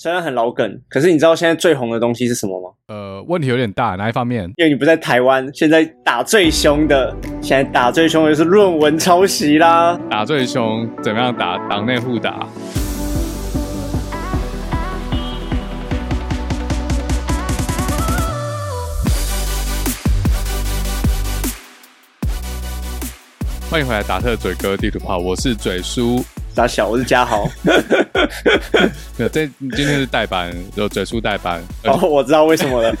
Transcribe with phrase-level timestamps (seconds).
[0.00, 2.70] 虽然很老梗，可是你知道现在最红的东西是什么吗？
[2.86, 4.44] 呃，问题有点大，哪一方面？
[4.54, 9.98] 因为你不在台湾，现在打最凶的，现在打最凶的就是论文抄袭啦。
[10.08, 11.58] 打最凶，怎么样打？
[11.68, 12.46] 党内互打。
[23.68, 26.24] 欢迎回来，达特嘴哥地图炮，我是嘴叔。
[26.58, 27.48] 大小，我是嘉豪。
[29.16, 31.62] 这今天是代班，有嘴叔代班。
[31.84, 32.92] 哦，我知道为什么了。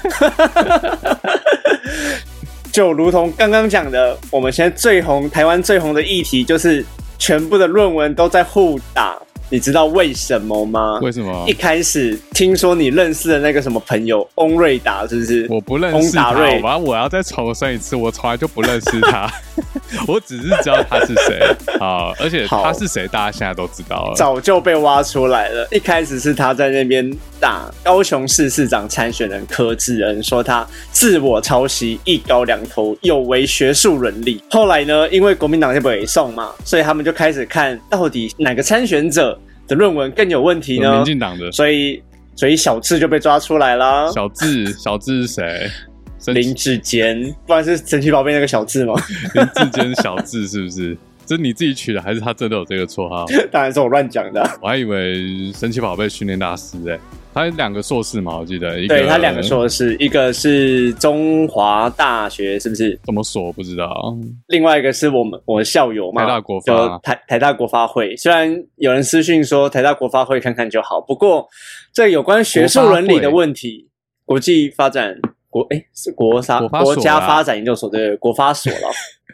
[2.70, 6.86] 就如同刚刚讲的，我们现在最红，台湾最红的议题就是
[7.18, 9.18] 全部的论文都在互打。
[9.50, 10.98] 你知道为什么吗？
[11.00, 11.44] 为什么？
[11.48, 15.46] 一开始听说你认识的那个什么朋友翁瑞达，是不是？
[15.48, 16.32] 我不认识他。
[16.32, 19.30] 瑞我我要再重申一次，我从来就不认识他，
[20.06, 21.40] 我只是知道他是谁。
[21.78, 25.66] 好，而且他是谁，大家现在都知道了，早就被挖出来了。
[25.70, 34.42] 一开始是他在那边打高雄市市长参选人柯志恩，说他自我抄袭，一高两头，有违学术伦理。
[34.50, 40.92] 后来呢，因为国民党就北送嘛，所以他们就开始看到底哪个参选者的论文更有问题呢？
[40.96, 42.02] 民进党的，所以
[42.36, 44.10] 所以小智就被抓出来了。
[44.12, 45.70] 小智， 小智是谁？
[46.32, 48.94] 林志坚，不然是神奇宝贝那个小智吗？
[49.34, 50.96] 林志坚小智是不是？
[51.28, 53.26] 这是你自己取的，还是他真的有这个绰号？
[53.52, 54.42] 当然是我乱讲的。
[54.62, 57.00] 我还以为神奇宝贝训练大师诶、欸。
[57.34, 58.74] 他有两个硕士嘛，我记得。
[58.88, 62.98] 对，他两个硕士，一个是中华大学，是不是？
[63.04, 64.16] 怎么说不知道。
[64.46, 68.16] 另外一个是我们我的校友嘛，台大国发，台台大国发会。
[68.16, 71.46] 虽然有人私讯说台大国发会看看就好，不过
[71.92, 73.86] 这有关学术伦理的问题，
[74.24, 75.14] 国际发展
[75.50, 78.88] 国哎是国发国家发展研究所对国发所了。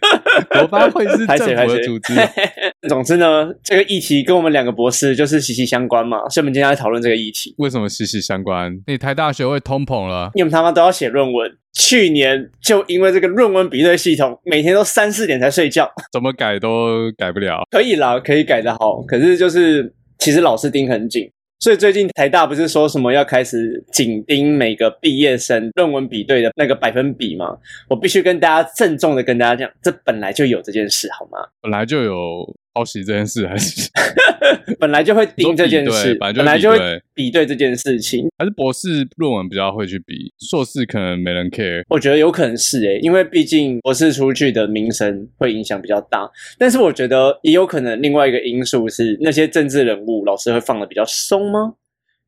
[0.50, 2.14] 国发会是政府的组织。
[2.88, 7.54] 总之呢，这个议题跟我们两个博士就是息息相关嘛，所以我们今天来讨论这个议题。
[7.58, 8.78] 为什么息息相关？
[8.86, 11.50] 你台大学会通膨了，你们他妈都要写论文。
[11.76, 17.66] 去年就因为这个论文比对系统，每天都三四点才睡觉， 怎么改都改不了。
[17.70, 21.28] 可以啦，可以改的好，可是就是其实老师盯很紧。
[21.60, 27.56] 所以最近台大不是说什么要开始紧盯每个毕业生论文比对的那个百分比吗？
[27.88, 31.38] 我必须跟大家郑重的跟大家讲，这本来就有这件事，好吗？
[31.62, 33.88] 本来就有抄袭这件事，还是
[34.80, 36.78] 本来就会盯这件事，本来，就会
[37.14, 41.84] 比对这件事情，还是博士论文比较会去比，硕士可能没人 care。
[41.88, 51.74] 我觉得有可能是诶、欸，因为毕竟博士出去的名声会影响比较大，但是我觉得也有可能另外一个因素是那些政治人物老师会放的比较松吗？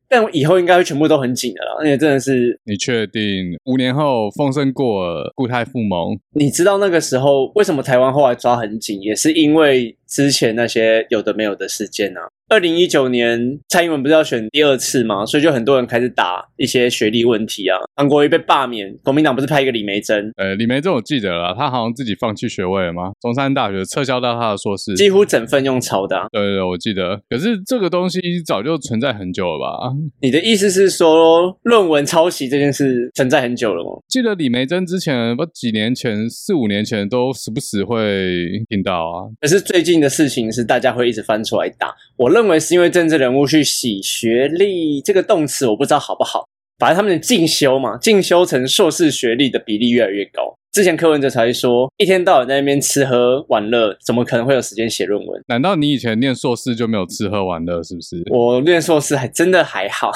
[0.09, 2.57] 但以后应该会全部都很紧的了，而且真的是。
[2.63, 6.17] 你确定五年后风声过了，固态复萌？
[6.33, 12.21] 你知道那个时候为什么台湾后来抓很紧，也是因为之前那些有的没有的事件啊。
[12.49, 15.25] 二零一九年蔡英文不是要选第二次吗？
[15.25, 17.77] 所以就很多人开始打一些学历问题啊。
[17.97, 20.31] 韩国瑜被罢免，国民党不是派一个李梅珍？
[20.37, 23.11] 呃，李梅珍我记得了，他好像自己放弃学位了吗？
[23.19, 26.27] 中山大学撤销到他的硕士，几乎整份用抄的啊。
[26.31, 27.19] 对对对，我记得。
[27.29, 29.93] 可是这个东西早就存在很久了吧？
[30.21, 33.99] 你的意思是说，论文抄袭这件事存在很久了吗？
[34.07, 39.27] 记得李梅珍之前不几年前四五年前都时不时会听到啊。
[39.41, 41.95] 可是最近的事情是大家会一直翻出来打。
[42.15, 46.47] 我认为是因为政治人物去洗学历这个动词，我不知道好不好。
[46.77, 50.55] 反正他们的进修嘛，进修成硕士学历的比例越来越高。
[50.71, 55.41] 之前柯文哲才说，一天到晚在那边吃喝玩乐，怎么可能会有时间写论文？
[55.47, 57.81] 难道你以前念硕士就没有吃喝玩乐？
[57.81, 58.21] 是不是？
[58.29, 60.11] 我念硕士还真的还好，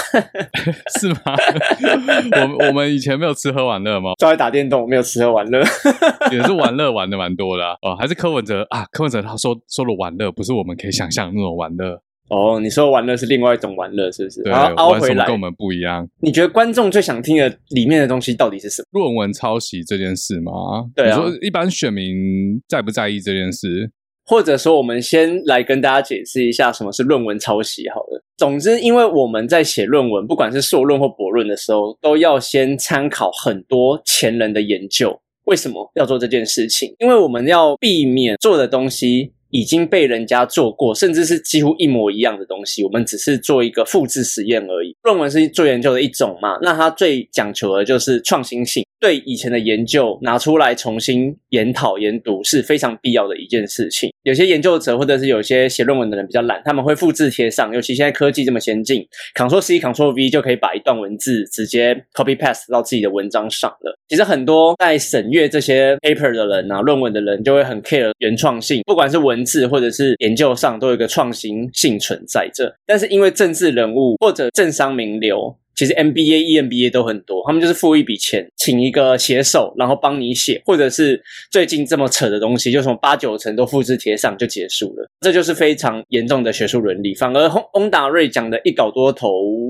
[0.99, 1.35] 是吗？
[2.59, 4.11] 我我们以前没有吃喝玩乐吗？
[4.19, 5.63] 都在打电动，没有吃喝玩乐，
[6.31, 7.73] 也是玩乐玩的蛮多的啊。
[7.81, 8.85] 哦，还是柯文哲啊？
[8.91, 11.99] 柯文哲他说说的玩乐，不是我们可以想象的那种玩乐。
[12.31, 14.41] 哦，你说玩乐是另外一种玩乐，是不是？
[14.41, 16.07] 对，然后凹回来，跟我们不一样。
[16.21, 18.99] 你觉得观众最想听的里面的东西到底是什么？
[19.01, 20.51] 论文抄袭这件事吗？
[20.95, 21.17] 对啊。
[21.17, 23.91] 你说一般选民在不在意这件事？
[24.23, 28.23] 或者说，我们先来跟大家解释一下什么是论文抄袭好了。
[28.37, 35.19] 总之，因为我们在写论文，不管是硕论或博论的时候，都要先参考很多前人的研究。
[35.47, 36.95] 为什么要做这件事情？
[36.99, 39.33] 因为我们要避免做的东西。
[39.51, 44.95] 已经被人家做过，甚至是几乎一模一样的东西，我们只是做一个复制实验而已。
[45.03, 48.85] 论文是做研究的一种嘛，那它最讲求的就是创新性。
[48.99, 54.13] 对以前的研究拿出来重新研讨研读是非常必要的一件事情。
[54.21, 59.03] 有些研究者或者是有些写论文的人比较懒，他们会复制贴上，尤其现在科技这么先进
[59.35, 63.97] ，Ctrl C Ctrl V 就可以把一段文字直接 copy paste 到自己的文章上了。
[64.07, 72.71] 其实很多在审阅这些 paper 的人啊，论文的人就会很 care 原创性，不管是文字或者是研究上，都有一个创新性存在着。
[72.85, 75.57] 但是因为政治人物或者政商名流。
[75.73, 87.15] 其实 MBA、EMBA 都很多，他们就是付一笔钱，请一个写手，然后帮你写，或者是最近这么扯的东西，就从八九成都复制贴上就结束了，这就是非常严重的学术伦理。
[87.15, 89.29] 反而翁翁达瑞讲的一稿多头，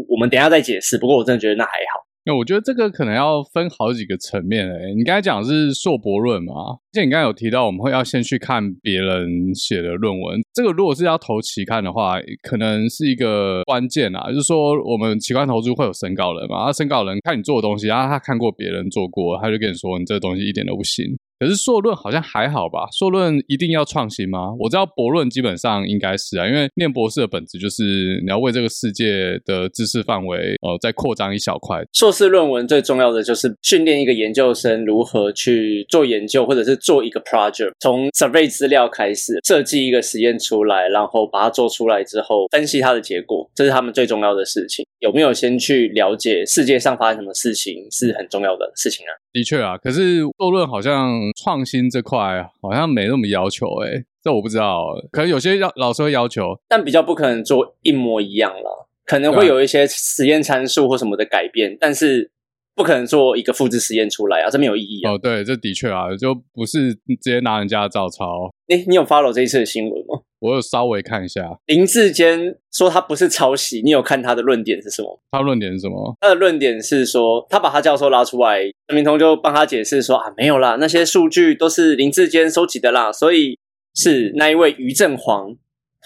[0.10, 0.98] 我们等下再解释。
[0.98, 2.11] 不过我真的觉得那还好。
[2.24, 4.94] 那我觉得这个可能要分好几个层面诶。
[4.94, 6.54] 你刚才讲的是硕博论嘛？
[6.54, 14.30] 而且你刚才有提到我们会要先去看别人写的论文，这个如果是要投期刊的话，可能是一个关键啊。
[14.30, 16.66] 就是说我们期刊投资会有审稿人嘛？
[16.66, 21.18] 那审稿人看你做的东西，然后他看过别人做过，他就跟你说你这个东西一点都不行。
[21.42, 22.88] 可是硕论好像还好吧？
[22.92, 24.54] 硕论一定要创新吗？
[24.60, 31.82] 我知道博论基本上应该是啊，因为念博士的本质就是你要为这个世界的知识范围呃再扩张一小块。
[31.94, 44.86] 硕士论文最重要的就是训练一个研究生如何去做研究，或者是做一个 project，从 survey 资料开始设计一个实验出来，然后把它做出来之后分析它的结果，这是他们最重要的事情。
[45.00, 49.10] 有没有先去了解世界上发生什么事情是很重要的事情啊？
[49.34, 51.20] 的确啊，可是做论好像。
[51.44, 62.30] 创新这块好像没那么要求诶、欸，这我不知道，可能有些要老师会要求，但比较不可能做一模一样了，可能会有一些实验参数或什么的改变，但是
[62.76, 65.12] 不可能做一个复制实验出来啊，这没有意义啊。
[65.12, 68.50] 哦，对，这的确啊，就不是直接拿人家的照抄。
[68.70, 70.22] 诶，你有 follow 这一次的新闻吗？
[70.40, 75.22] 我有稍微看一下，林志坚说他不是抄袭，你有看他的论点是什么？
[75.30, 76.18] 他论点是什么？
[76.20, 83.60] 他的论点是说，他把他教授拉出来，陈明通就帮他解释说啊，没有啦，那些数据都是林志坚收集的啦，所以
[83.94, 85.56] 是那一位于正煌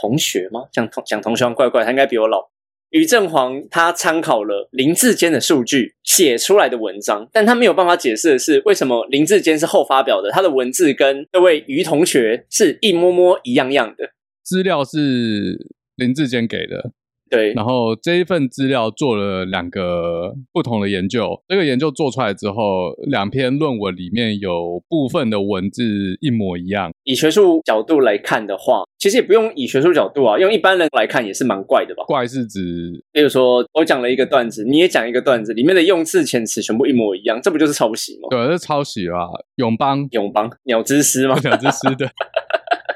[0.02, 0.66] 同学吗？
[0.70, 2.50] 讲同讲同学怪怪，他应该比我老。
[2.92, 14.12] 于正煌他参考了林志坚的数据写出来的文章，但他没有办法解释的是，为什么林志坚是后发表的，他的文字跟这位于同学是一模模一样样的。
[14.44, 16.92] 资料是林志坚给的，
[17.30, 17.54] 对。
[17.54, 25.84] 然后这一份资料做了两个不同的研究，这个研究做出来之后，两篇论文里面有部分的文字
[26.22, 26.92] 一模一样。
[27.04, 32.04] 以学术角度来看的话，其实也不用以学术角度啊，用一般人来看也是蛮怪的吧？
[32.08, 38.30] 怪是指，比如说我讲了一个段子，你也讲一个段子，里面的用字遣词全部一模一样，这不就是抄袭吗？
[38.30, 39.28] 对，是抄袭啊。
[39.56, 41.36] 永邦，永邦，鸟之诗吗？
[41.44, 42.10] 鸟之诗的。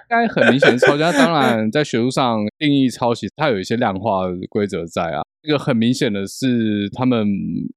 [0.09, 5.21] 该很明显抄袭，当然在学术上定义抄袭，它有一些量化规则在啊。
[5.41, 7.25] 这个很明显的是，他们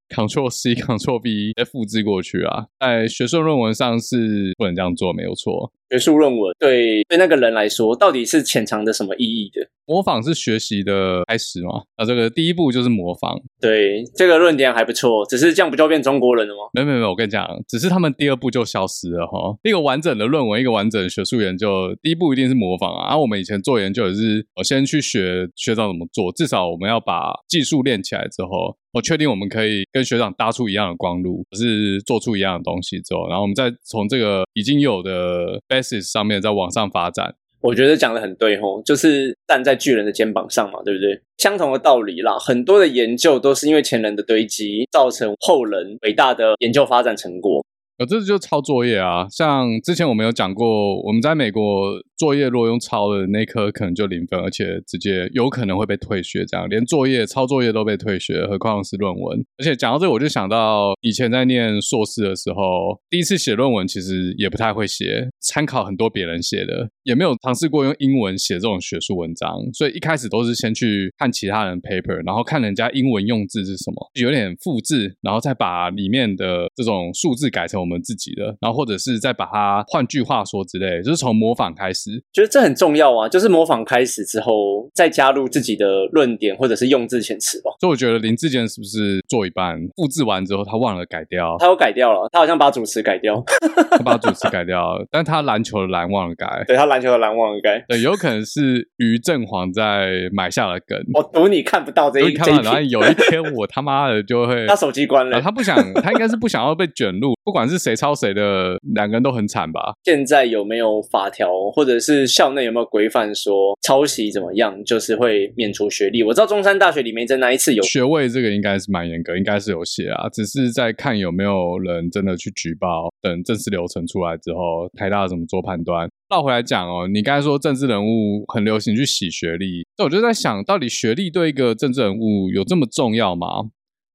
[0.08, 5.72] Ctrl C Ctrl V 再复制过去啊，在学术论文上是不能这样做，没有错。
[5.90, 9.68] 学术论文对对那个人来说，到底是潜藏着什么意义的？
[9.84, 11.82] 模仿是学习的开始吗？
[11.96, 13.38] 啊，这个第一步就是模仿。
[13.60, 16.60] 对，这个论点还不错，只是这样不就变中国人了吗？
[16.72, 19.54] 没有没有没有，我跟你讲，只是他们第二步就消失了哈。
[19.64, 23.08] 一个完整的论文，一个完整的学术研究，第一步一定是模仿啊。
[23.08, 28.74] 啊我们以前做研究也是，我先去学学长怎么做，至少我们要把技术练起来之后。
[28.92, 37.34] 我确定我们可以跟学长搭出一样的光路，是做出一样的东西之后，然后我们再从这个已经有的 basis 上面再往上发展。
[37.62, 41.18] 我觉得讲的很对吼，就是站在巨人的肩膀上嘛，对不对？
[41.38, 47.64] 相同的道理啦，很多的研究都是因为前人的堆积，造成后人伟大的研究发展成果。
[47.98, 59.44] 呃，这就抄作业啊，像之前我们有讲过，我们在美国作业如果用抄的那科可能就零分，而且直接有可能会被退学，这样连作业抄作业都被退学，何况是论文。
[59.58, 77.82] 而且讲到这，我就想到以前在念硕士的时候，第一次写论文其实也不太会写，参考很多别人写的，也没有尝试过用英文写这种学术文章，所以一开始都是先去看其他人 paper，然后看人家英文用字是什么，有点复制，然后再把里面的这种数字改成。
[77.82, 83.28] 我们自己的，然后或者是再把它换句话说之类，就是从模仿开始，觉得这很重要啊。
[83.28, 87.70] 就是模仿开始之后，再加入自己的论点或者是用字遣词吧。
[87.80, 91.56] 所以我觉得林志坚是不是做一半复制完之后，他忘了改掉？
[91.58, 93.42] 他有改掉了，他好像把主持改掉，
[93.90, 96.64] 他把主持改掉了，但他篮球的篮忘了改。
[96.66, 100.98] 对，他篮球的篮忘了改，对，有可能是于正煌在埋下了梗。
[101.14, 107.32] 我赌你看不到这一，看到，然后有一天我他妈的就会 他手机关了，他不想，他应该是不想要被卷入。
[107.44, 109.92] 不管是谁抄谁的，两个人都很惨吧？
[110.04, 116.22] 现在有没有法条，或者是校内有没有规范说抄袭怎么样，就是会免除学历？
[116.22, 123.10] 我知道中山大学里面在那一次有学位，这个应该是蛮严格，应该是有写啊，只是在看有没有人真的去举报。
[123.20, 126.08] 等正式流程出来之后，台大怎么做判断？
[126.28, 133.46] 倒回来讲哦，你刚才说政治人物很流行去洗学历，那我就在想到底学历对一个政治人物有这么重要吗？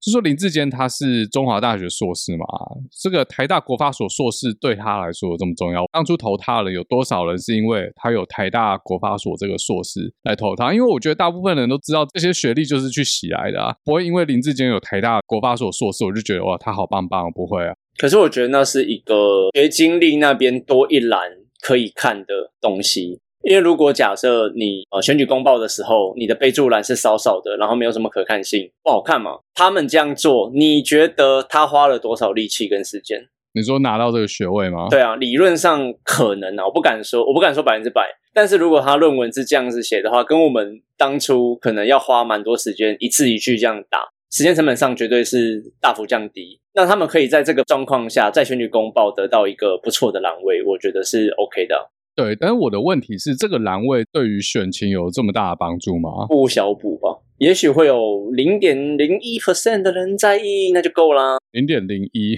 [0.08, 2.46] 就说林志坚他是中华大学硕士嘛，
[3.04, 5.84] 这个台大国发所硕士对他来说有这么重要？
[5.92, 10.74] 当初投他的有多少人是因为他有台大国发所这个硕士来投他？
[10.74, 17.74] 因为我觉得大部分人都知道这些学历就是去洗来的啊，不会因为林志坚有台大国发所硕士，我就觉得哇他好棒棒，不会啊。
[17.98, 21.20] 可是我觉得那是一个学经历那边多一栏
[21.60, 29.40] 可以看的东西，因为如果假设你呃选举公报的时候，你的备注栏是少少的，然后没有什么可看性，不好看嘛。
[29.54, 33.28] 他们这样做，你觉得他花了多少力气跟时间？
[33.54, 34.88] 你说拿到这个学位吗？
[34.90, 38.08] 对啊，理论上可能啊，我不敢说，我不敢说百分之百。
[38.34, 44.00] 但是如果他论文是这样子写的话，跟我们当初可能要花蛮多时间一字一句这样打。
[44.30, 51.90] 时间成本上绝对是大幅降低，那他们可以在这个状况下，在选举公报得到一个不错的栏位，我觉得是 OK 的。
[52.18, 56.26] 对，但是我的问题是，这个栏位对于选情有这么大的帮助吗？
[56.28, 61.38] 不小补吧，也许会有零点零一 percent 的人在意，那就够啦。
[61.52, 62.36] 零点零一。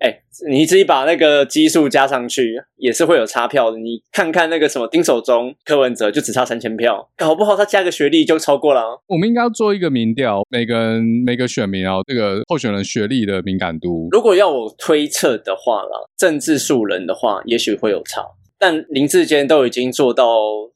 [0.00, 3.78] 哎、欸，你自己把那个基数加上去，也是会有差票的。
[3.78, 9.00] 你看看那个什么丁守中、柯文哲，就只差三千票，搞不好他加个学历就超过了。
[9.06, 14.08] 我们应该要做一个民调，每个人每个选民哦，这个候选人学历的敏感度。
[14.10, 18.24] 如果要我推测的话啦，政治素人的话，也许会有差。
[18.60, 20.24] 但林志坚都已经做到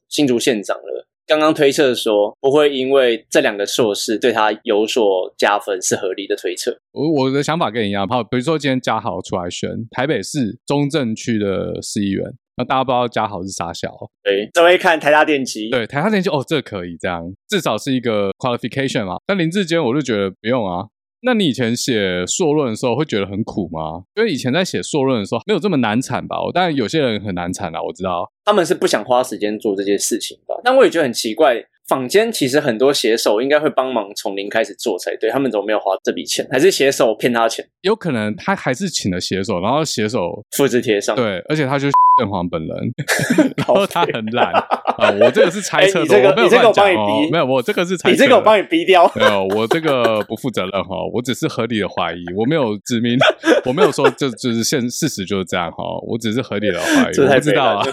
[0.09, 1.07] 新竹县长了。
[1.27, 6.75] 刚刚推测说不会因为这两个硕士对他有所加分，是合理的推测。
[6.91, 12.23] 我我的想法跟你一样，好，比如说今天嘉豪出来选台北市中正区的市议员，
[12.57, 13.91] 那大家不知道嘉豪是啥小？
[14.23, 19.17] 对，这位看台大电机，对，台大电机哦，这可以这样，至少是一个 qualification 嘛。
[19.25, 20.85] 但林志坚我就觉得不用啊。
[21.25, 24.03] 那你以前写硕论的时候会觉得很苦吗？
[24.15, 26.37] 因为以前在写硕论的时候没有这么难产吧？
[26.53, 30.61] 当然有些人很难产啊，我知道他们是不想花时间做这些事情的。
[30.63, 31.65] 但我也觉得很奇怪。
[31.87, 36.47] 坊间其实很多写手应该会帮忙从零开始做才对，他们怎么没有花这笔钱？
[36.51, 37.65] 还是写手骗他钱？
[37.81, 41.15] 有可能他还是请了写手，然后写手复制贴上。
[41.15, 42.77] 对，而且他就是 邓黄本人，
[43.57, 45.11] 然后他很懒啊。
[45.21, 48.11] 我这个是猜测的，欸、你这个我帮你逼，没有，我这个是猜测。
[48.11, 53.17] 你这个我帮你逼掉，没有，我这个不负责任哈，我只是合理的怀疑，我没有指明，
[53.65, 57.85] 我没有说这就是现事实就是这样哈，我只是合理的怀疑，我不知道啊，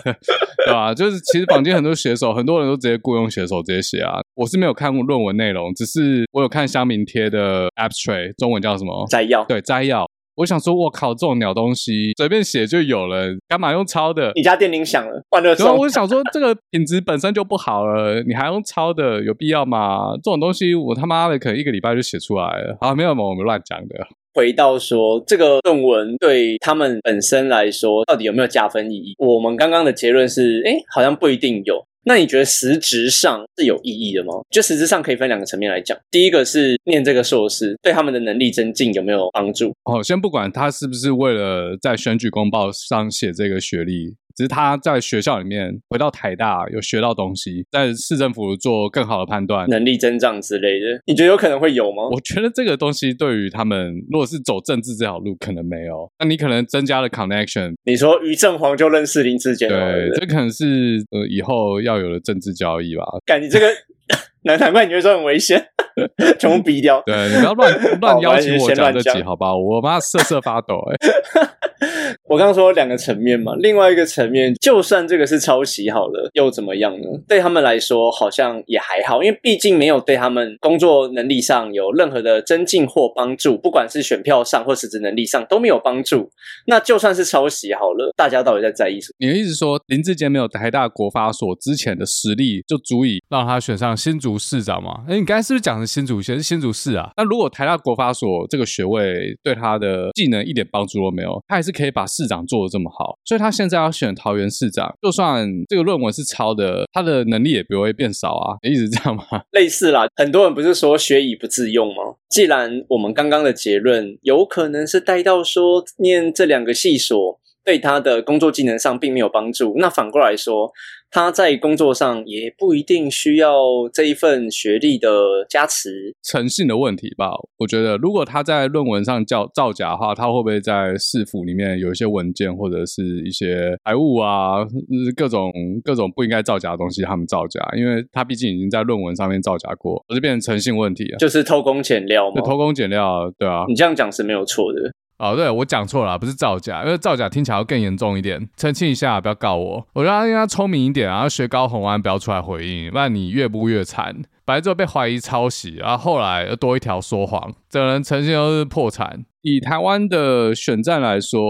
[0.64, 0.94] 对吧？
[0.94, 9.06] 就是其实坊间很多写手，很多人都直接雇佣写手直接写啊，我是没有看过论文内容，只是我有看乡民贴的 abstract，中文叫什么？
[9.10, 9.44] 摘要。
[9.44, 10.08] 对，摘要。
[10.36, 14.32] 我想说，我靠，这种鸟东西随便写就有了，干嘛用抄的？
[14.34, 15.68] 你家电铃响了，换热窗。
[15.68, 20.12] 然后我想说，这个品质本身就不好了，你还用抄的，有必要吗？
[20.22, 22.78] 这种东西我他妈的可能一个礼拜就写出来了。
[22.80, 24.06] 好，没有嘛，我们乱讲的。
[24.34, 29.14] 回到说这个论文对他们本身来说，到底有没有加分意义？
[29.18, 31.84] 我们刚刚的结论是，哎，好像不一定有。
[32.04, 34.32] 那你觉得实质上是有意义的吗？
[34.50, 35.96] 就实质上可以分两个层面来讲。
[36.10, 39.72] 第一个是念这个硕士对他们的能力增进有没有帮助？
[39.84, 44.16] 哦，先不管他是不是为了在选举公报上写这个学历。
[44.36, 52.08] 只是他在学校里面回到台大有学到东西，在市政府做更好的判断、能力增长之类的，你觉得有可能会有吗？
[52.10, 56.10] 我觉得这个东西对于他们，如果是走政治这条路，可能没有。
[56.18, 57.74] 那你可能增加了 connection。
[57.84, 63.04] 你说于正煌就认识林志坚，对，这可能是呃以后要有的政治交易吧。
[63.24, 63.66] 感觉这个
[64.44, 65.64] 难难怪你觉得说很危险，
[66.38, 67.02] 全部逼掉。
[67.06, 69.54] 对，你不要乱 乱邀请我讲这集，好吧？
[69.54, 71.48] 我妈瑟瑟发抖哎、欸。
[72.28, 77.08] 我刚刚说两个层面嘛，另外一个层面，就算这个是抄袭好了，又怎么样呢？
[77.28, 86.30] 对他们来说好像也还好，因为毕竟没有对他们工作能力上有任何的增进或帮助，不管是选票上或实质能力上都没有帮助。
[86.66, 89.16] 那就算是抄袭好了，大家到底在在意什么？
[89.18, 95.00] 你的意思说林志坚没有台大国发所之前的实力，就足以让他选上新竹市长吗？
[95.08, 97.10] 哎，你刚才是不是讲的新竹县是新竹市啊？
[97.18, 109.24] 那如果台大国发所这个学位对他的技能一点帮助都没有，他还是可以把市长做得这么好，所以他现在要选桃园市长，就算这个论文是抄的，他的能力也不会变少啊，一直这样吗？
[109.52, 112.02] 类似啦，很多人不是说学以不自用吗？
[112.30, 120.72] 既然我们刚刚的结论有可能是带到说念这两个系所对他的工作技能上并没有帮助，那反过来说。
[121.14, 123.54] 他在工作上也不一定需要
[123.92, 125.10] 这一份学历的
[125.46, 126.14] 加持。
[126.22, 134.66] 诚信的问题吧，我觉得如果他在论文上造造假的话，他会不会在市府里面有一些文件或者是一些财务啊，
[135.14, 135.52] 各种
[135.84, 144.90] 各种不应该造假的东西，他们造假，因为他毕竟已经在论文上面造假过，这就变成诚信问题啊，就是偷工减料嘛，偷工减料，对啊，你这样讲是没有错的。
[145.18, 148.48] 哦，对，我讲错了，不是造假，因为造假听起来要更严重一点。
[148.56, 149.86] 澄清一下，不要告我。
[149.92, 154.22] 我觉得他应该聪明一点，然后学高虹安，不要出来回应，不然你越不越惨。
[154.44, 159.24] 本来就被怀疑抄袭，然后后来又多一条说谎，整人呈现都是破产。
[159.42, 161.40] 以台湾的选战来说，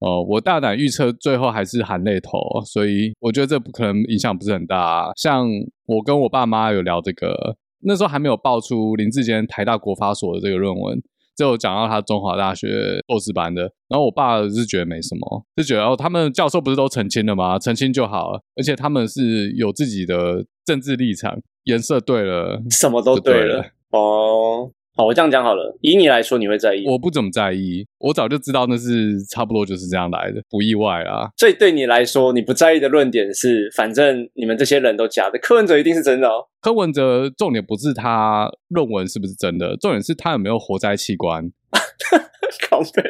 [0.00, 5.10] 呃，我大胆预测最后还是含泪投，所以我觉得这不可能影响不是很大。
[5.16, 5.46] 像
[5.86, 11.02] 我跟我爸妈有聊这个，那时候还没有爆出林志坚台大国发所的这个论文。
[11.36, 17.58] 就讲到他中华大学硕士班的，然后我爸是觉得没什么，就觉得哦，他们教授不是都澄清了吗？
[17.58, 24.70] 澄清就好了，而且他们是有自己的政治立场，颜色对了，什么都对了哦。
[24.94, 25.74] 好，我这样讲好了。
[25.80, 26.86] 以你来说，你会在意？
[26.86, 31.30] 我不怎么在意，我早就知道那是差不多就是这样来的，不意外啊。
[31.38, 36.46] 所以对你来说，你不在意的论点是，反正你们这些人都假的，柯文哲一定是真的哦。
[36.60, 41.50] 柯文哲重点不是他论文是不是真的，重点是他有没有活摘器官。
[42.68, 43.02] 靠北。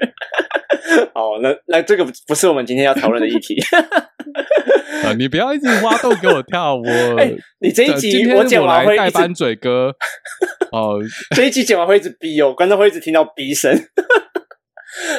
[1.15, 3.57] 好，那那这个不是我们今天要讨论的议题。
[5.05, 6.85] 啊，你不要一直挖洞给我跳，我、
[7.19, 9.95] 欸、你这一集我剪完会代班嘴哥。
[10.71, 10.99] 哦，
[11.35, 13.73] 这一集剪完会一直逼哦，观众会一直听到逼声。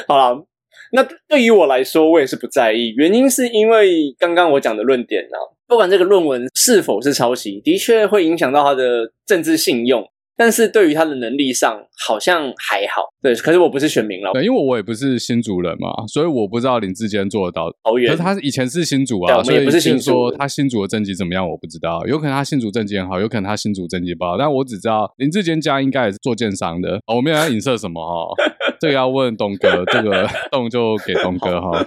[0.06, 0.46] 好了，
[0.92, 10.08] 那对于我来说，我也是不在意，原因是因为刚刚我讲的论点呢、啊，不管这个论文是否是抄袭，的确会影响到他的政治信用。
[10.36, 13.34] 但是对于他的能力上好像还好，对。
[13.36, 17.70] 可是我不是选民了，对，因为我也不是新主人嘛，所以我不知道林志坚做得到。
[17.84, 20.04] 可是他以前是新主啊，所以不是新竹。
[20.10, 22.04] 说他新主的政绩怎么样，我不知道。
[22.06, 24.36] 有可能他新主政绩很好，有可能他新主政绩不好。
[24.36, 26.96] 但我只知道林志坚家应该也是做建商的。
[27.06, 28.34] 哦，我没有要影射什么哈，
[28.80, 31.86] 这个要问东哥，这个 洞就给东哥哈。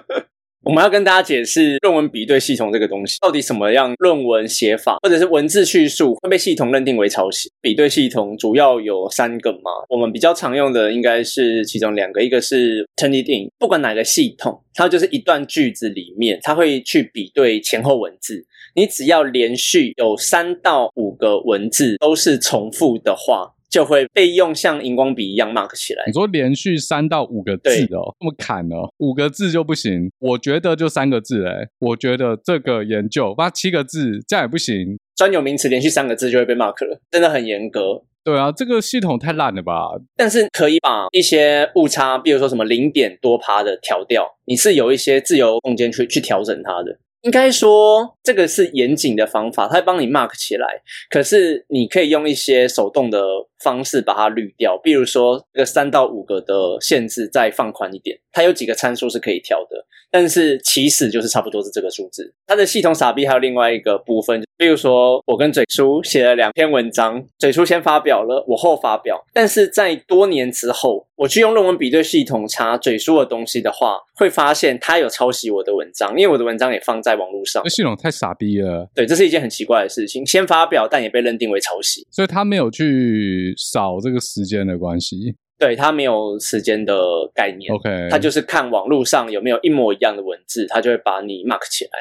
[0.67, 7.49] 我们要跟大家解释论文比对系统这个东西，到底什么样论文写法或者是文字叙述会被系统认定为抄袭？
[7.61, 18.45] 比对系统主要有三个嘛，我们比较常用的应该是其中两个，一个是 Turnitin，不管哪个系统，它就是一段句子里面，它会去比对前后文字，
[18.75, 23.53] 你只要连续有三到五个文字都是重复的话。
[23.69, 26.03] 就会被用像荧光笔一样 mark 起来。
[26.07, 30.09] 你说连续三到五个字哦，这么砍哦，五个字就不行。
[30.19, 34.97] 我觉得就三个字哎，我觉得这个研究八七个字这样也不行。
[35.15, 38.03] 专有名词连续三个字就会被 mark 了，真的很严格。
[38.23, 39.91] 对啊，这个系统太烂了吧？
[40.15, 46.99] 但是可以把一些误差，比如说什么零点多趴的调掉，你是有一些自由空间去去调整它的。
[47.27, 50.81] 应该说，这个是严谨的方法，它会帮你 mark 起来。
[51.09, 53.21] 可是你可以用一些手动的
[53.59, 59.85] 方式把它滤掉，比如说这个三到五个的限制再放宽一点，它有几个参数是可以调的。
[60.09, 62.33] 但是起始就是差不多是这个数字。
[62.45, 69.21] 它的系统傻逼还有另外一个部分，比如说我跟嘴叔写了两篇文章，嘴叔先发表了，我后发表。
[69.33, 77.63] 但是在多年之后，我去用论文比对系统查嘴叔的东西的话，会发现他有抄袭我的文章，因为我的文章也放在网络上。
[77.63, 78.89] 这系统太傻逼了。
[78.93, 80.25] 对，这是一件很奇怪的事情。
[80.25, 85.35] 先发表，但也被认定为抄袭，所以他没有去扫这个时间的关系。
[85.59, 86.95] 对，他没有时间的
[87.33, 91.91] 概念，OK，他就是看网络上有没有一模一样的文字，他就会把你 mark 起来。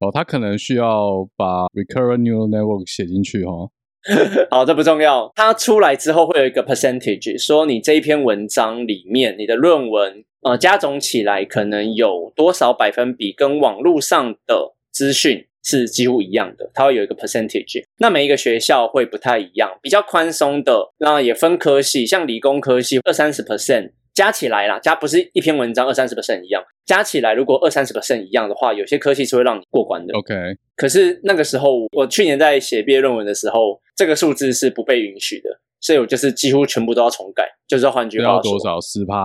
[0.00, 3.70] 哦，他可能需要把 recurrent neural network 写进去哦。
[4.50, 5.30] 好，这不重要。
[5.34, 15.46] 它出来之后会有一个 percentage，说你这一篇文章里面你的论文呃加总起来可能有多少百分比跟网络上的资讯。
[15.66, 17.82] 是几乎一样的，它会有一个 percentage。
[17.96, 30.12] 那每一个学校会不太一样，比较宽松的，那也分科系，像理工科系二三十 percent 加起来啦，加不是一篇文章二三十 percent 一样，加起来如果二三十 percent 一样的话，有些科系是会让你过关的。
[30.12, 30.34] OK，
[30.76, 35.48] 可是那个时候我去年在写毕业论文的时候，这个数字是不被允许的，
[35.80, 39.16] 所以我就是几乎全部都要重改，就是要换句话说，要多少十趴？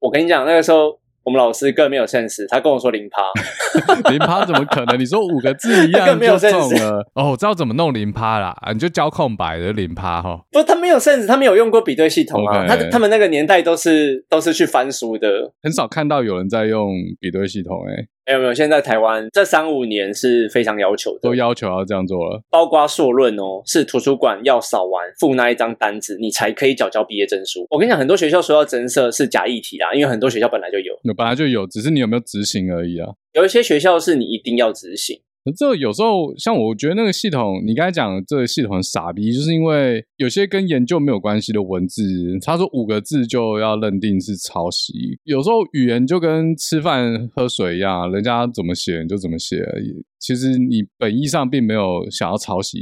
[0.00, 0.98] 我跟你讲，那个时候。
[1.26, 3.20] 我们老师更没有 sense，他跟我说零趴，
[4.10, 4.96] 零趴怎么可能？
[4.96, 10.40] 你说五个字一样就中了哦，我知道怎么弄零趴啦，你就交空白的零趴哈。
[10.52, 18.08] 不，他没有 sense，他没有用过比对系统啊.他他们那个年代都是都是去翻书的，很少看到有人在用比对系统哎、欸。
[18.26, 22.42] 没有没有，现在台湾这三五年是非常要求的，都要求要这样做了。
[22.50, 27.64] 包括硕论哦，是图书馆要扫完附那一张单子，你才可以缴交毕业证书。
[27.70, 33.08] 我跟你讲，很多学校说要增设是假议题啦，因为很多学校本来就有，本来就有，只是你有没有执行而已啊。
[33.32, 35.20] 有一些学校是你一定要执行，
[35.54, 42.02] 这有时候像我觉得那个系统，你刚才讲的这个系统很傻逼，就是因为有些跟研究没有关系的文字，
[42.42, 44.92] 他说五个字就要认定是抄袭。
[45.24, 50.04] 有时候语言就跟吃饭喝水一样，人家怎么写你就怎么写而已。
[50.18, 52.80] 其实你本意上并没有想要抄袭，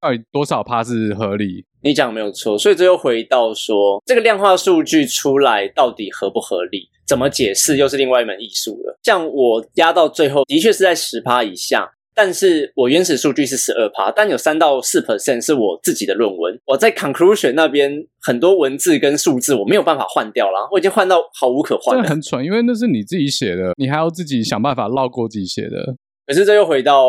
[0.00, 1.64] 到底多少趴是合理？
[1.82, 6.88] 你讲没有错，所以这又回到说，这个量化数据出来到底合不合理？
[7.06, 8.98] 怎么解释又是另外一门艺术了。
[9.04, 16.58] 像我压到最后，的确是在十趴以下，但是我原始数据是十二趴，但有三到四 percent 是我自己的论文。
[16.64, 22.02] 我在 conclusion 那边很多文字跟数字我没有办法换掉了，我已经换到毫无可换了。
[22.02, 25.94] 这很蠢，因为那是你自己写的，你还要自己想办法绕过自己写的。
[26.26, 27.06] 可是这又回到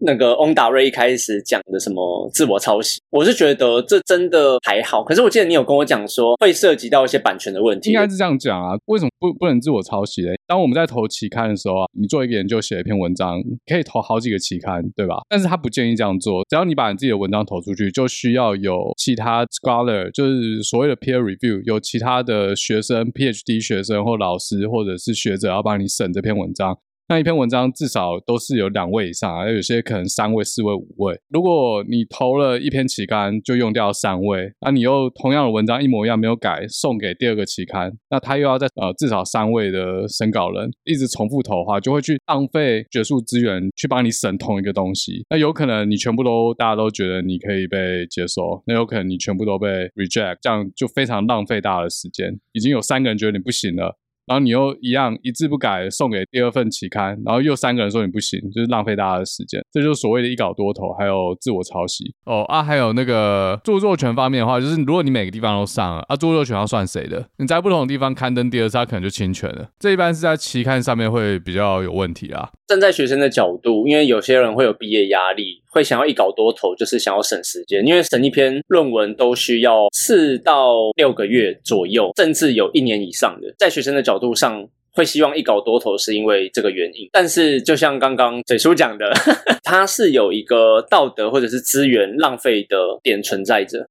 [0.00, 5.02] 那个翁达瑞一开始讲的什么自我抄袭，我是觉得这真的还好。
[5.02, 8.76] 可是我记得你有跟我讲说会涉及到一些版权的问题，应该是这样讲啊？
[8.86, 10.34] 为什么不不能自我抄袭嘞？
[10.46, 15.16] 当我们在投期刊的时候啊，你做一个研究写一篇文章，可以投好几个期刊，对吧？
[15.28, 26.76] 但是他不建议这样做，只要你把你自己的文章投出去，就需要有其他 scholar，就是所谓的 peer review，有其他的学生、PhD 学生或老师或者是学者要帮你审这篇文章。
[27.06, 31.20] 那一篇文章至少都是有两位以上，而有些可能三位、四位、五位。
[31.28, 45.24] 如果你投了一篇期刊就用掉三位，那你又同样的文章一模一样没有改，送给第二个期刊，那他又要在呃至少三位的审稿人一直重复投的话，就会去浪费学术资源去帮你审同一个东西。
[45.28, 52.34] 那有可能你全部都大家都觉得你可以被接受，那有可能你全部都被 reject，这样就非常浪费大家的时间。
[52.52, 53.98] 已经有三个人觉得你不行了。
[54.26, 67.28] 然后你又一样一字不改送给第二份期刊，然后又三个人说你不行，就是浪费大家的时间，这就是所谓的一稿多投，还有自我抄袭哦啊，还有那个著作权方面的话，就是如果你每个地方都上了啊，著作权要算谁的？
[67.38, 69.68] 你在不同的地方刊登第二次，它可能就侵权了。
[69.78, 72.50] 这一般是在期刊上面会比较有问题啊。
[72.66, 83.54] 站在学生的角度，因为有些人会有毕业压力，会想要一稿多投，就是想要省时间，因为审一篇论文都需要四到六个月左右，甚至有一年以上的。
[83.58, 87.08] 在学生的角度上，会希望一稿多投，是因为这个原因。
[87.12, 89.12] 但是，就像刚刚嘴叔讲的，
[89.62, 93.86] 它是有一个道德或者是资源浪费的点存在着。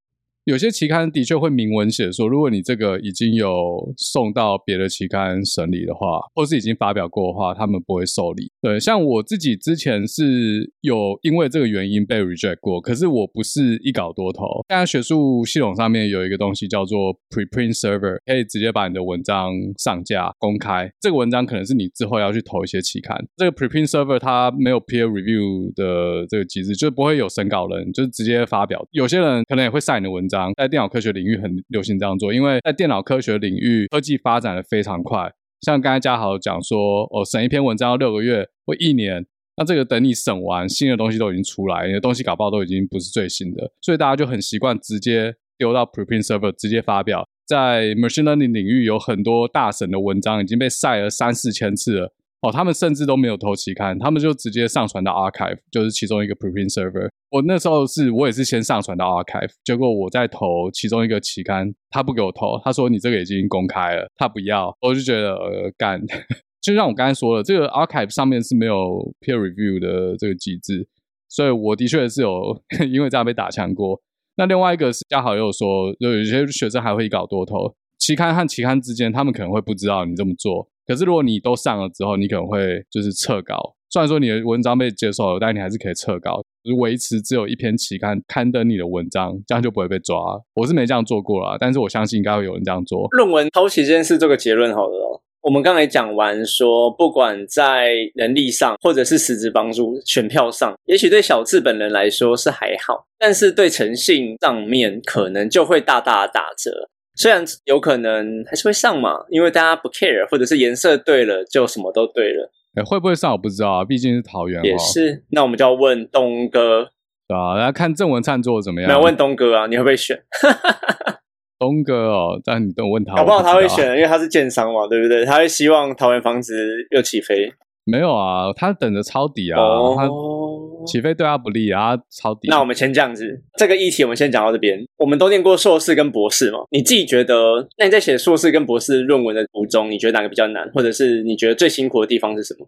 [0.46, 8.52] 有些期刊的确会明文写说，如果你这个已经有送到别的期刊审理的话，或是已经发表过的话，他们不会受理。
[8.62, 14.44] 对，像我自己之前是有因为这个原因被 reject 过，可是我不是一稿多投。
[14.68, 20.92] 现在学术系统上面有一个东西叫做 preprint server，可以直接把你的文章上架公开。
[21.00, 23.18] 这个文章可能是你之后要去投一些期刊。
[23.38, 28.86] 这个 preprint server 它没有 peer review 的这个机制，就是不会有审稿人，就是直接发表。
[28.92, 30.33] 有些人可能也会晒你的文章。
[30.56, 35.32] 在电脑科学领域很流行这样做，因为在电脑科学领域科技发展的非常快。
[35.62, 39.26] 像刚才嘉豪讲说，哦，审一篇文章要六个月或一年，
[39.58, 47.26] 那这个等你审完，新的东西都已经出来，你的东西搞不好都已经不是最新的，所以大家就很习惯直接丢到 preprint server 直接发表。
[47.46, 52.14] 在 machine learning 领域有很多大神的文章已经被晒了三四千次了。
[52.44, 57.08] 哦，他们甚至都没有投期刊，他们就直接上传到 archive，就是其中一个 preprint server。
[57.30, 66.02] 我那时候是我也是先上传到 archive，结果我在投其中一个期刊，他不给我投，他说你这个已经公开了，他不要，我就觉得呃干，
[66.62, 68.76] 就像我刚才说的，这个 archive 上面是没有
[69.22, 70.86] peer review 的这个机制，
[71.30, 74.02] 所以我的确是有 因为这样被打枪过。
[74.36, 80.68] 那另外一个是嘉豪也有说，就有些学生还会一稿多投，期刊和期刊之间，他们可能会不知道你这么做。
[80.86, 83.76] 可是如果你都上了之后，你可能会就是撤稿。
[83.90, 86.42] 虽然说你的文章被接受了，但你还是可以撤稿，
[86.80, 90.18] 维持只有一篇期刊刊登你的文章，这样就不会被抓。
[90.56, 93.08] 我是没这样做过啦，但是我相信应该会有人这样做。
[93.12, 95.22] 论文抄袭这件事，做个结论好了。
[95.44, 106.90] 我们刚才讲完说，不管在能力上，或者是实质帮助选票上，也许对小智本人来说是还好，但是对诚信上面可能就会大大打折。
[107.16, 112.52] 虽然有可能还是会上嘛，因为大家不 care，或者是颜色对了就什么都对了。
[112.76, 114.64] 哎，会不会上我不知道啊，毕竟是桃园。
[114.64, 116.90] 也是，那我们就要问东哥，
[117.28, 118.88] 对啊，来看郑文灿做的怎么样？
[118.90, 120.20] 没有问东哥啊，你会不会选？
[121.60, 125.24] 东哥哦，但你等我问他，搞不好他会选，因为他是建商嘛，对不对？
[125.24, 126.54] 他会希望桃园房子
[126.92, 127.54] 又起飞。
[127.86, 129.62] 没有啊，他等着抄底啊。
[129.62, 130.73] 哦。
[130.86, 132.48] 他起飞对他不利啊，超低。
[132.50, 134.84] 那我们先这样子，这个议题我们先讲到这边。
[134.98, 142.68] 我们都念过硕士跟博士嘛，你自己觉得，那你在写硕士跟博士论文的途中，你觉得哪个比较难，或者是你觉得最辛苦的地方是什么？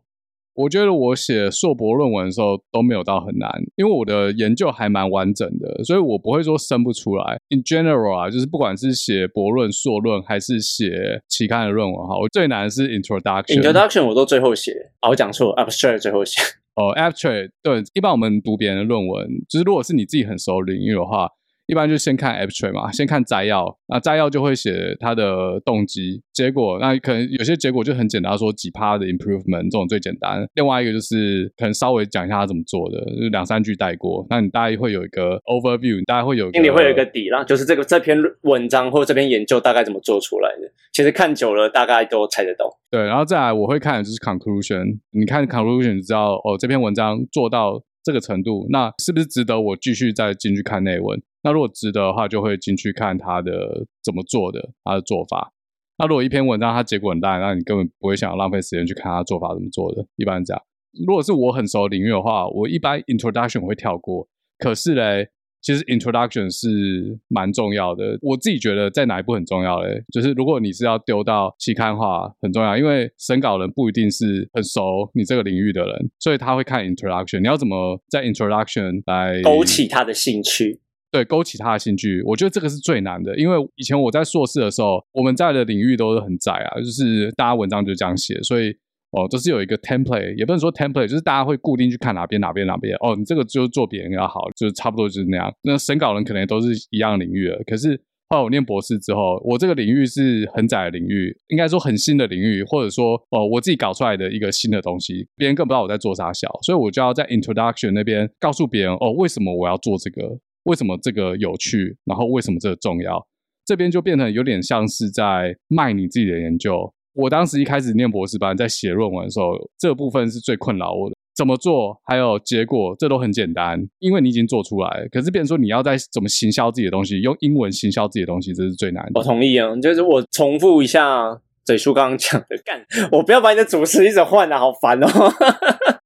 [0.56, 7.38] 我觉得我写硕博论文的时候都没有到很难，因为我的研究还蛮完整的，所以我不会说生不出来。
[7.50, 13.62] In general 啊，就是不管是写博论、硕论还是写期刊的论文哈，我最难的是 introduction。
[13.62, 16.40] Introduction 我都最后写，啊，我讲错，abstract 最后写。
[16.76, 21.30] 哦，abstract 对，一般我们读别人的论文，就是如果是你自己很熟领域的话。
[21.68, 26.78] 一般就先看 abstract 嘛，先看摘要，那摘要就会写它的动机、结果。
[26.80, 30.48] 那可能有些结果就很简单，说几趴的 improvement 这种最简单。
[30.54, 34.26] 另外一个就是可能稍微讲一下他怎么做的，就两三句带过。
[34.30, 40.72] 那你大概会有一个 overview，你大概会有，心里会有一个底啦，就是这个这篇文章或者这篇研究大概怎么做出来的。
[40.94, 42.70] 其实看久了，大概都猜得到。
[42.92, 45.00] 对，然后再来我会看的就是 conclusion。
[45.12, 51.22] 你看 conclusion 就知道哦，这篇文章做到这个程度，那是不是值得我继续再进去看内文？
[51.46, 55.54] 那如果值得的话，就会进去看他的怎么做的，他的做法。
[56.00, 60.04] 那如果一篇文章它结果很烂，那你根本不会想要浪费时间去看他做法怎么做的。
[60.16, 60.64] 一般这样。
[61.06, 64.28] 如果是我很熟的领域的话，我一般 introduction 会跳过。
[64.58, 65.28] 可是嘞，
[65.62, 68.18] 其实 introduction 是蛮重要的。
[68.24, 70.04] 我自己觉得在哪一步很重要嘞？
[70.12, 77.42] 就是如果你是要丢到期刊化，很重要，因为审稿人不一定是很熟你这个领域的人，所以他会看 introduction。
[77.42, 80.82] 你要怎么在 introduction 来勾起他的兴趣？
[81.16, 88.72] 对，勾起他的兴趣，我觉得这个是最难的，因为以前我在硕士的时候，我们在的领域都是很窄啊，就是大家文章就这样写，所以
[89.12, 95.50] 哦，都是有一个 template，也不能说 template，就是大家会固定去看哪边哪边哪边，哦，你这个就是做别人要好，就是差不多就是那样。
[95.62, 97.98] 那审稿人可能都是一样领域的，可是
[98.28, 110.38] 后来我念博士之后，我这个领域是很窄的领域，应该说很新的领域，或者说哦，我自己搞出来的一个新的东西，别人更不知道我在做啥小，所以我就要在 introduction 那边告诉别人哦，为什么我要做这个。
[110.66, 111.98] 为什么这个有趣？
[112.06, 113.26] 然后为什么这个重要？
[113.66, 116.94] 这边就变成有点像是在卖你自己的研究。
[117.14, 121.16] 我当时一开始念博士班，在写论文的时候，这部分是最困扰我的。
[121.36, 125.08] 怎么做，还有结果，这都很简单，因为你已经做出来。
[125.12, 129.12] 可是变成说你要在怎么行销自己的东西，用英文行销自己的东西，这是最难的。
[129.16, 135.08] 我同意啊，就是我重复一下嘴叔刚刚讲的，干，我不要把你的主持一直换了，好烦哦。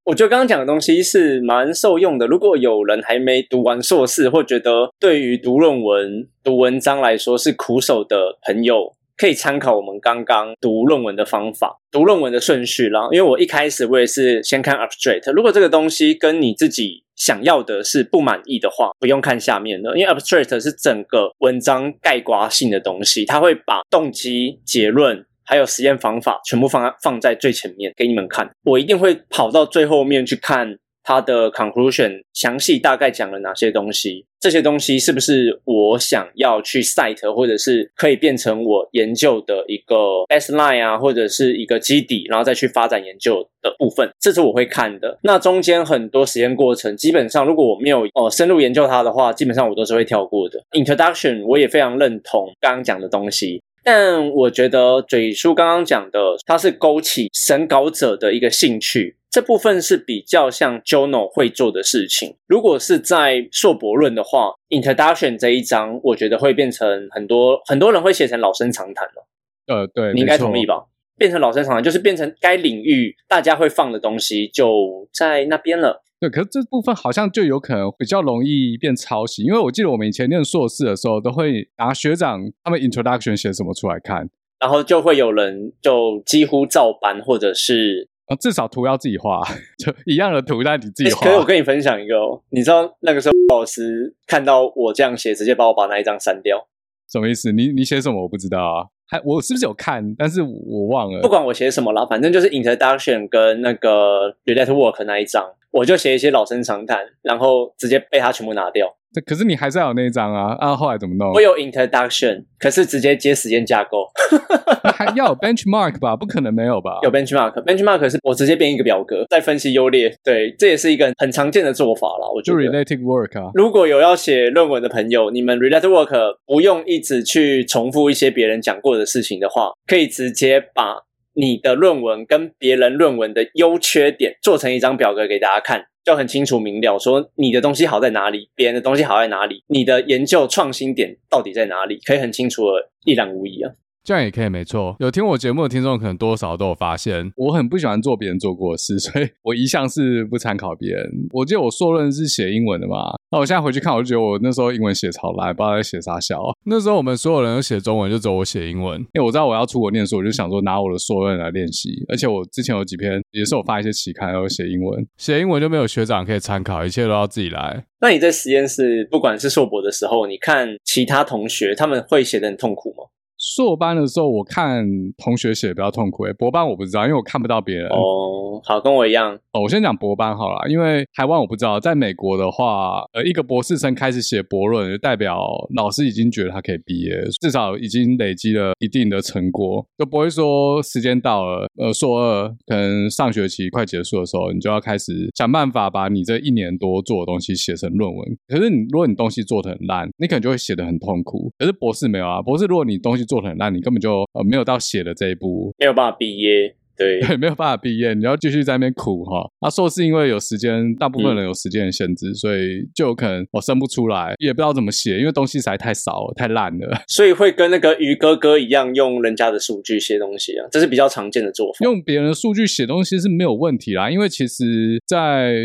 [0.10, 2.26] 我觉得刚刚讲的东西是蛮受用的。
[2.26, 13.08] 如果有人还没读完硕士，或觉得对于读论文、读文章来说是苦手的朋友，可以参考我们刚刚读论文的方法、读论文的顺序啦。
[13.12, 25.24] 因为我一开始我也是先看 abstract，如果这个东西跟你自己想要的是不满意的话，不用看下面的，因为 abstract 是整个文章概括性的东西，它会把动机、结论。
[25.50, 45.18] 还有实验方法全部放在放在最前面给你们看，我一定会跑到最后面去看它的 conclusion，详细大概讲了哪些东西，这些东西是不是我想要去 cite，或者是可以变成我研究的一个 s line 啊，或者是一个基底，然后再去发展研究的部分，这是我会看的。
[45.24, 50.62] 那中间很多实验过程，基本上如果我没有哦深入研究它的话，基本上我都是会跳过的。
[50.74, 53.64] Introduction 我也非常认同刚刚讲的东西。
[53.92, 62.36] 但我觉得嘴叔刚刚讲的，它是勾起审稿者的一个兴趣，这部分是比较像 journal 会做的事情。
[62.46, 69.26] 如果是在硕博论的话，introduction 这一章，我觉得会变成很多很多人会写成老生常谈了。
[69.66, 70.86] 呃，对，你应该同意吧？
[71.20, 76.02] 变成老生常谈，就是变成该领域大家会放的东西就在那边了。
[76.20, 84.30] 对，可是这部分好像就有可能比较容易变抄袭，因为我记得我们以前念硕士的时候，都会拿学长他们 introduction 写什么出来看，
[84.60, 89.42] 然后就会有人就几乎照搬，或者是啊，至少图要自己画，
[89.80, 91.22] 就一样的图，但你自己画。
[91.22, 96.68] 可是我跟你分享一个哦，你知道那个时候老师看到我这样写，直接把我把那一张删掉。
[97.10, 97.54] 什么意思？
[97.54, 98.24] 你你写什么？
[98.24, 98.88] 我不知道啊。
[99.10, 100.16] 还我是不是有看？
[100.16, 101.20] 但是我忘了。
[101.22, 105.44] 不管我写什么了，反正就是 introduction 跟那个 relate work 那一章。
[105.72, 108.96] 我就写一些老生常谈，然后直接被他全部拿掉。
[109.12, 110.56] 这可是你还是要有那一张啊！
[110.60, 111.34] 啊，后来怎么弄？
[111.34, 114.06] 我有 introduction，可是直接接时间架构。
[114.94, 116.16] 还要有 benchmark 吧？
[116.16, 117.00] 不可能没有吧？
[117.02, 120.16] 有 benchmark，benchmark 是我直接编一个表格，再分析优劣。
[120.24, 122.28] 对，这也是一个很常见的做法啦。
[122.34, 122.62] 我觉得。
[122.62, 123.50] 就 related work 啊。
[123.56, 131.09] 如果有要写论文的朋友，你们 related work 不用一直去重复一些别人讲过的事情的话，可以直接把。
[131.40, 143.72] 你的论文跟别人论文的优缺点做成一张表格给大家看，就很清楚明了，说你的东西好在哪里，别人的东西好在哪里，你的研究创新点到底在哪里，可以很清楚的一览无遗啊。
[144.04, 144.96] 这样也可以，没错。
[145.00, 151.06] 有听我节目的听众，可能多少都有发现，我很不喜欢做别人做过的事， 所以我一向是不参考别人。
[151.32, 156.42] 我记得我硕论是写英文的嘛，那我现在回去看，我就觉得我那时候英文写超烂，不知道在写啥小。
[156.66, 162.04] 那时候我们所有人都写中文，就只有我写英文，因为我知道我要出国念书，我就想说拿我的硕论来练习。
[162.08, 167.86] 而且我之前有几篇也是我发一些期刊，然后写英文，写英文就没有学长可以参考，一切都要自己来。
[168.02, 173.04] 那你在实验室，不管是硕博的时候，你看其他同学他们会写得很痛苦吗？
[173.40, 174.86] 硕班的时候，我看
[175.18, 177.88] 同学写比较痛苦诶，博班我不知道，因为我看不到别人。
[177.90, 179.34] 哦，哦，好，跟我一样。
[179.54, 185.40] 哦，我先讲博班好了，因为台湾我不知道，在美国的话，呃，一个博士生开始写博论，就代表
[185.76, 198.38] 老师已经觉得他可以毕业，至少已经累积了一定的成果，就不会说时间到了，呃，硕二可能上学期快结束的时候，你就要开始想办法把你这一年多做的东西写成论文。
[198.50, 201.50] 可是你如果你东西做的很烂，你可能就会写的很痛苦。
[201.58, 206.76] 可是博士没有啊，博士如果你东西做的很烂，你根本就呃没有到写的这一步，没有办法毕业。
[206.98, 209.50] 对，对， 没有办法毕业，你要继续在那边苦哈。
[209.62, 217.02] 那硕士因为有时间，大部分人有时间的限制，嗯、所以就有可能我生不出来，也不知道怎么写，因为东西实在太少了，太烂了。
[217.08, 221.78] 所以会跟那个鱼哥哥一样，用人家的数据写东西啊，这是比较常见的做法。
[221.86, 225.56] 用别人的数据写东西是没有问题啦，因为其实，在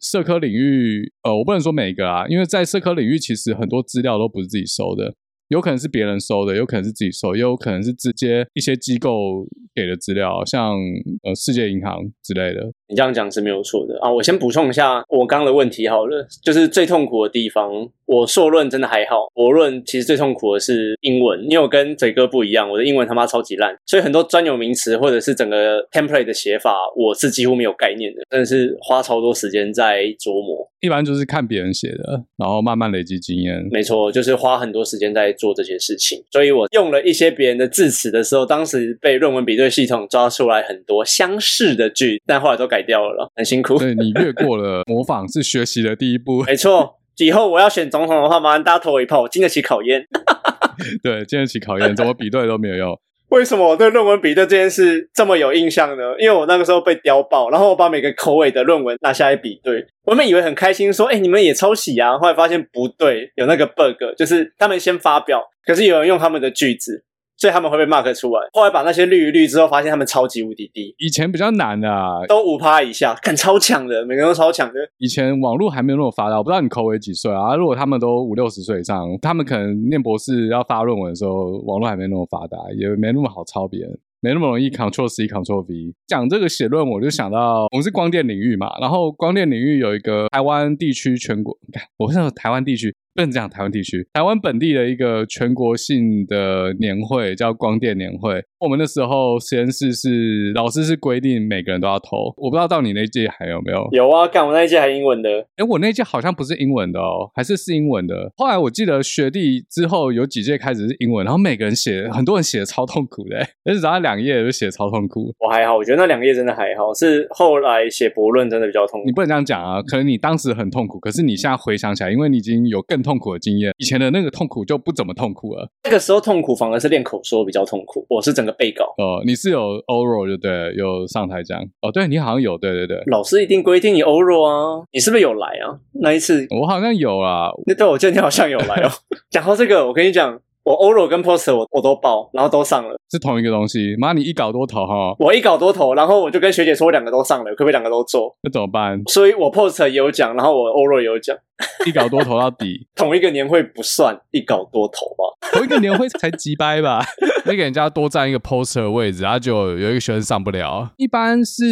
[0.00, 5.14] 社科领域，呃，我不能说每个啊，因为在社科领域，其实很多资料都不是自己收的。
[5.50, 10.76] 有可能是别人收的，有可能是自己收，也有可能是直接一些机构给的资料，像
[11.24, 12.70] 呃世界银行之类的。
[12.88, 14.10] 你这样讲是没有错的啊！
[14.10, 17.70] 我先补充一下我刚刚的问题好了，就是最痛苦的地方，
[18.04, 30.68] 我硕论真的还好，博论其实最痛苦的是英文，因为我跟嘴哥不一样，我的英文他妈超级烂，所以很多专有名词或者是整个 template 的写法，我是几乎没有概念的，真的是花超多时间在琢磨。
[30.80, 33.64] 一般就是看别人写的，然后慢慢累积经验。
[33.70, 36.22] 没错，就是花很多时间在做这些事情。
[36.30, 43.78] 所以我用了一些别人的字词的时候，当时被论文比对系统抓出来很多相似的句，但后来都改掉了，很辛苦。
[43.78, 46.42] 对，你越过了模仿是学习的第一步。
[46.46, 50.06] 没错，以后我要选总统的话，麻烦大家投我一炮，我经得起考验。
[51.02, 53.00] 对，经得起考验，怎么比对都没有用。
[53.30, 56.14] 为什么我对论文比对这件事这么有印象呢？
[56.18, 67.04] 因为我那个时候被刁爆，然后我把每个口尾的论文拿下来比对，我们以为很开心，说：“哎，你们也抄袭啊！”后来发现不对，有那个 bug，就是他们先发表，可是有人用他们的句子。
[67.40, 70.94] 所以他们会被 mark 出来，后来把那些绿一绿之后，发现他们超级无敌低。
[70.98, 74.74] 以前比较难的啊，都五趴以下，看超强的，每个人都超强的。
[74.98, 77.56] 以前网络还没有那么发达，我不知道你口尾几岁啊？
[77.56, 83.98] 如果他们都五六十岁以上，他们可能念博士要发论文的时候，网络还没那么发达，也没那么好抄别人。
[84.22, 85.94] 没那么容易 Ctrl C Ctrl V。
[86.06, 91.56] 讲这个写论文，我就想到我们是光电领域嘛，然后光电领域有一个台湾地区全国，
[91.96, 92.94] 我不知道台湾地区。
[93.14, 98.42] 不能讲台湾地区，台湾本地的一个全国性的年会叫光电年会。
[98.60, 103.88] 我们那时候实验室是老师是规定每个人都要投，我不知道到你那届还有没有？
[103.92, 105.30] 有啊，干我那一届还英文的。
[105.56, 108.30] 诶我那届好像不是英文的哦，还是是英文的。
[108.36, 115.34] 后来我记得学弟之后有几届开始是英文，然后每个人写，很多人写的超痛苦的，而且只要两页就写超痛苦。
[115.38, 119.06] 我还好，我觉得那两页真的还好，是后来写博论真的比较痛苦。
[119.06, 123.72] 你不能这样讲啊，可能你当时很痛苦，可是你现在回想起来，因为你已经有更痛苦的经验。
[123.78, 128.06] 以前的那个痛苦就不怎么痛苦了，那个时候痛苦反而是练口说比较痛苦。
[128.08, 135.78] 我是整个背稿哦，你是有 oral 就对，有上台讲哦，对你好像有，对对对，老师一定规定你 oral 啊，你是不是有来啊？
[136.02, 138.90] 那一次我好像有啊，那对我记得你好像有来哦。
[139.30, 140.40] 讲到这个，我跟你讲。
[140.70, 143.96] 我 oral 跟 poster 我我都报，然后都上了，是同一个东西。
[143.98, 145.16] 妈，你一搞多投哈？
[145.18, 148.32] 我一搞多投，然后我就跟学姐说，我两个都上了，可不可以两个都做？
[148.42, 149.02] 那怎么办？
[149.08, 151.36] 所以我 poster 也有奖，然后我 oral 也有奖，
[151.86, 152.86] 一搞多投到底。
[152.94, 155.24] 同一个年会不算一搞多投吧？
[155.52, 157.00] 同一个年会才几掰吧？
[157.46, 160.88] 你给人家多占一个 poster 的位置，然后就有一个学生上不了。
[160.96, 161.64] 一般是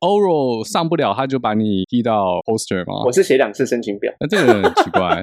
[0.00, 3.04] oral 上不了，他就把你踢到 poster 吗？
[3.04, 5.22] 我是写两次申请表，那这个人很奇怪。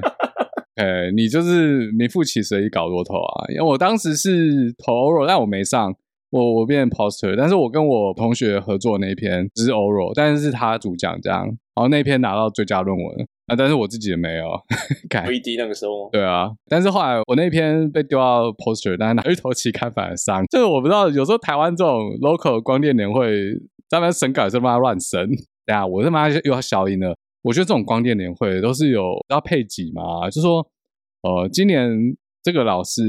[0.75, 3.45] 哎，你就是名副其实一搞多头啊！
[3.49, 5.93] 因为我当时是投 oral，但我没上，
[6.31, 14.45] 我我变 poster，但是我跟我同学合作那一篇只是 oral，但是是他主讲这样，然后那篇拿到最佳论文啊，但是我自己也没有。
[15.27, 16.09] V D 那个时候。
[16.11, 20.43] 对啊，但是后来我那篇被丢到 poster，但是拿去投期刊反而上。
[20.49, 23.29] 这个我不知道，有时候台湾这种 local 光电年会，
[23.87, 25.29] 咱们审稿是他妈乱审，
[25.67, 27.15] 对啊，我他妈又要消音了。
[27.43, 30.65] 我觉得这种光电年会都是有要配给嘛，就说，
[31.21, 31.89] 呃，今年
[32.41, 33.01] 这个老师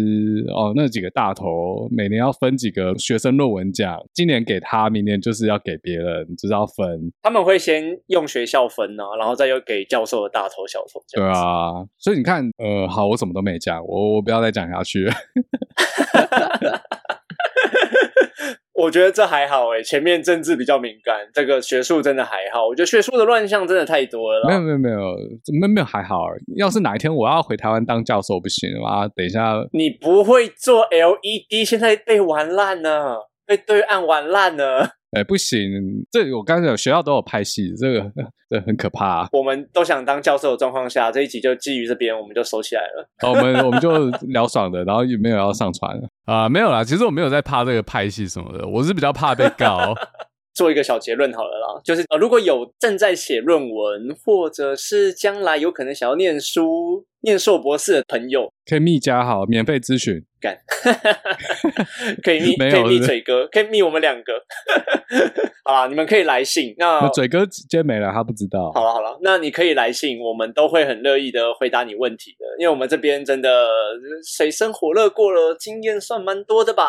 [0.49, 7.13] 哦，那几个大头每年要分几个学生论文奖，今年给他，明年就是要给别人，就是要分。
[7.23, 11.01] 他们会先用学校分啊，然后再又给教授的大头小头。
[11.13, 15.15] 对啊，所以你看，呃，好，我什么都没讲，我我不要再讲下去了。
[18.85, 22.67] 我觉得这还好诶，前面政治比较敏感，这个学术真的还好。
[22.67, 24.47] 我觉得学术的乱象真的太多了。
[24.47, 24.99] 没有没有没有，
[25.59, 26.27] 没有没有还好。
[26.57, 29.09] 要是哪一天我要回台湾当教授不行吗？
[29.09, 34.91] 等一下，你不会做 LED，现在被玩烂了，被对岸玩烂了。
[35.15, 35.71] 哎，不行，
[36.11, 38.13] 这我刚才有学校都有拍戏，这个
[38.51, 39.29] 这很可怕啊。
[39.33, 43.09] 我们都想当教授的状况下，这一集就基于这边，我们就收起来了。
[43.29, 46.83] 我们我们就聊爽的，然后也没有要上传啊，没有啦。
[46.83, 49.95] 其实我没有在怕这个拍戏什么的，我是比较怕被告。
[50.55, 60.57] 做一个小结论好了啦，就是呃，如果有正在写论文，或者是将来有可能想要念书、念硕博士的朋友，可以密加好，免费咨询，干，
[62.23, 64.33] 可以密，可以密嘴哥，可以密我们两个，
[65.65, 66.75] 好啦，你们可以来信。
[66.79, 68.73] 那，嘴哥直接没了，他不知道。
[68.73, 73.69] 好了好了，那你可以来信，我们都会很乐意的回答你问题的，因为我们这边真的
[74.25, 76.85] 水深火热过了，经验算蛮多的吧。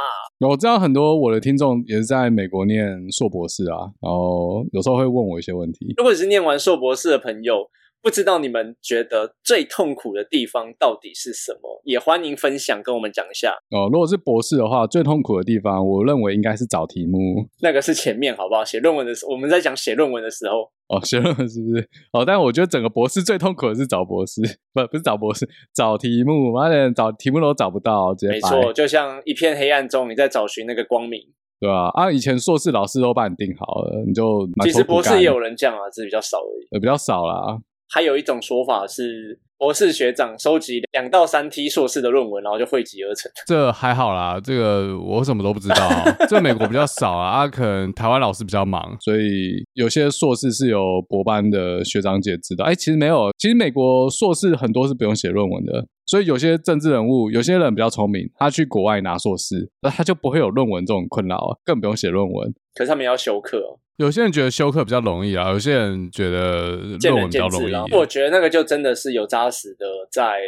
[0.48, 3.66] 我知道很多我的听众也是在美国念硕博士。
[3.66, 5.94] 啊，然后有时候会问我一些问题。
[5.98, 7.68] 如果你是念完硕博士的朋友，
[8.06, 11.82] 不知道你们觉得最痛苦的地方到底是什么？
[11.86, 13.56] 也欢迎分享跟我们讲一下。
[13.72, 17.18] 哦，如果是博士的话，最痛苦的地方，我认为应该是找题目。
[17.64, 18.64] 那个是前面好不好？
[18.64, 20.70] 写论文的时候，我们在讲写论文的时候。
[20.88, 21.90] 哦，写论文是不是？
[22.14, 24.40] 哦，但我觉得整个博士最痛苦的是找博士，
[24.72, 31.20] 不，不是找博士，找题目，妈的，找题目都找不到，直接没错，就像一片黑暗中，你在找寻那个光明。
[31.60, 37.58] 对啊，啊，以前硕士老师都帮你定好了，你就其实博士也有人这样啊，只是比较少而已，呃，比较少啦。
[37.96, 43.32] 还有一种说法是，博士学长收集两到三批硕士的论文，然后就汇集而成。
[43.48, 45.90] 这还好啦，这个我什么都不知道。
[46.28, 52.66] 这美国比较少啊，啊，可能台湾老师比较忙，所以有些硕士是由博班的学长姐知道。
[52.66, 55.86] 哎，其实没有，其实美国硕士很多是不用写论文的。
[56.06, 62.54] 所以有些政治人物，有些人比较聪明，他去国外拿硕士，那他就不会有论文这种困扰啊，更不用写论文。
[62.74, 63.80] 可是他们要修课哦。
[63.98, 67.94] 有些人觉得修课比较容易啊，有些人觉得论文比较容易。
[67.94, 70.42] 我觉得那个就真的是有扎实的在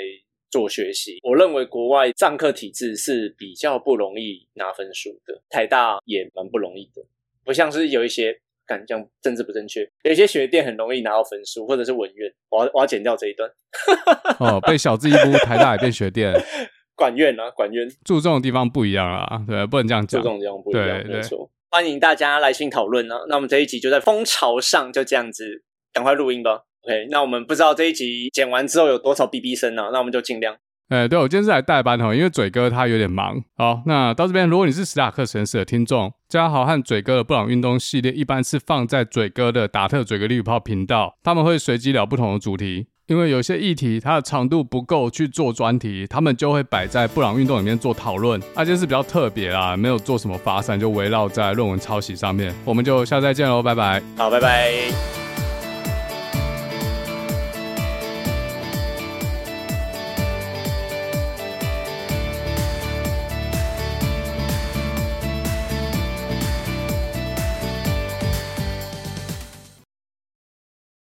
[0.52, 1.20] 做学习。
[1.24, 7.02] 我认为国外上课体制是比较不容易拿分数的，台大也蛮不容易的，
[7.44, 8.40] 不像是有一些。
[8.68, 13.50] 敢讲政治不正确，有一些学店很容易拿到分数，或者是文院，我要我要剪掉这一段。
[14.40, 16.34] 哦，被小字一部台大也变学店，
[16.94, 21.50] 管院啊，管院注重的地方不一样啊，对，不能这样讲，注重的地方不一样，没错。
[21.70, 25.64] 欢迎大家来信讨论啊，那我们这一集就在风潮上，就这样子，
[25.94, 26.64] 赶快录音吧。
[26.82, 29.90] OK，那我们不知道这一集剪完之后有多少 BB 声呢？
[29.92, 30.58] 那我们就尽量。
[30.90, 33.44] 哎，对，我今天是来代班哈，因为嘴哥他有点忙。
[33.58, 48.42] 好，那到这边，如果你是史塔克实验室的听众，嘉豪和嘴哥的布朗运动系列一般是放在嘴哥的达特嘴哥利物浦频道，他们会随机聊不同的主题，因为有些议题它的长度不够去做专题，他们就会摆在布朗运动里面做讨论。
[48.56, 52.56] 那件事比较特别啦，没有做什么发散，就围绕在论文抄袭上面。
[52.64, 54.02] 我们就下次再见喽，拜拜。
[54.16, 55.27] 好，拜拜。